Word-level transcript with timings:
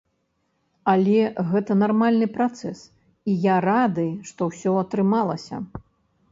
Але 0.93 1.19
гэта 1.51 1.71
нармальны 1.83 2.27
працэс, 2.39 2.79
і 3.33 3.37
я 3.45 3.61
рады, 3.69 4.09
што 4.33 4.51
ўсё 4.51 4.71
атрымалася. 4.85 5.55